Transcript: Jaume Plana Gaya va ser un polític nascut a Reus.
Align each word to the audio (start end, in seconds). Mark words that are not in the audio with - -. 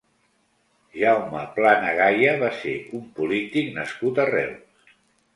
Jaume 0.99 1.41
Plana 1.57 1.91
Gaya 1.99 2.31
va 2.43 2.49
ser 2.61 2.73
un 2.99 3.03
polític 3.19 3.69
nascut 3.77 4.23
a 4.23 4.27
Reus. 4.31 4.97